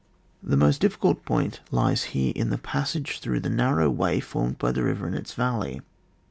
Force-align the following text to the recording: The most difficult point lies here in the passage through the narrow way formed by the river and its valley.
The 0.41 0.57
most 0.57 0.81
difficult 0.81 1.25
point 1.25 1.59
lies 1.69 2.05
here 2.15 2.33
in 2.35 2.49
the 2.49 2.57
passage 2.57 3.19
through 3.19 3.41
the 3.41 3.51
narrow 3.51 3.91
way 3.91 4.19
formed 4.19 4.57
by 4.57 4.71
the 4.71 4.81
river 4.81 5.05
and 5.05 5.13
its 5.15 5.33
valley. 5.35 5.83